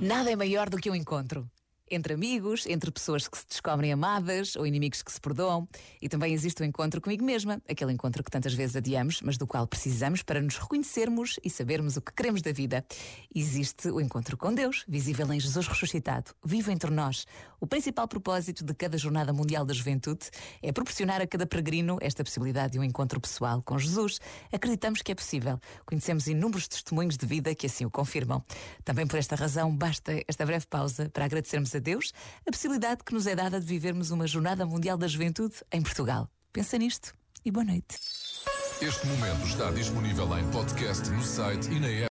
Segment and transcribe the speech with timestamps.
[0.00, 1.50] Nada é maior do que um encontro.
[1.90, 5.68] Entre amigos, entre pessoas que se descobrem amadas ou inimigos que se perdoam.
[6.00, 9.46] E também existe o encontro comigo mesma, aquele encontro que tantas vezes adiamos, mas do
[9.46, 12.84] qual precisamos para nos reconhecermos e sabermos o que queremos da vida.
[13.34, 17.26] Existe o encontro com Deus, visível em Jesus ressuscitado, vivo entre nós.
[17.60, 20.30] O principal propósito de cada Jornada Mundial da Juventude
[20.62, 24.20] é proporcionar a cada peregrino esta possibilidade de um encontro pessoal com Jesus.
[24.52, 25.60] Acreditamos que é possível.
[25.84, 28.44] Conhecemos inúmeros testemunhos de vida que assim o confirmam.
[28.84, 32.12] Também por esta razão, basta esta breve pausa para agradecermos a a Deus
[32.46, 36.28] a possibilidade que nos é dada de vivermos uma Jornada Mundial da Juventude em Portugal.
[36.52, 37.14] Pensa nisto
[37.44, 37.96] e boa noite.
[38.80, 42.06] Este momento está disponível em podcast no site e na app.